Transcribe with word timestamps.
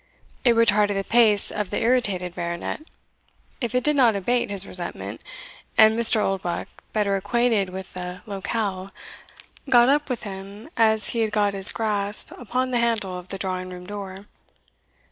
It 0.43 0.55
retarded 0.55 0.95
the 0.95 1.03
pace 1.03 1.51
of 1.51 1.69
the 1.69 1.79
irritated 1.79 2.33
Baronet, 2.33 2.89
if 3.61 3.75
it 3.75 3.83
did 3.83 3.95
not 3.95 4.15
abate 4.15 4.49
his 4.49 4.65
resentment, 4.65 5.21
and 5.77 5.95
Mr. 5.95 6.19
Oldbuck, 6.19 6.67
better 6.91 7.15
acquainted 7.15 7.69
with 7.69 7.93
the 7.93 8.23
locale, 8.25 8.89
got 9.69 9.89
up 9.89 10.09
with 10.09 10.23
him 10.23 10.71
as 10.75 11.09
he 11.09 11.19
had 11.19 11.31
got 11.31 11.53
his 11.53 11.71
grasp 11.71 12.31
upon 12.35 12.71
the 12.71 12.79
handle 12.79 13.15
of 13.19 13.27
the 13.27 13.37
drawing 13.37 13.69
room 13.69 13.85
door. 13.85 14.25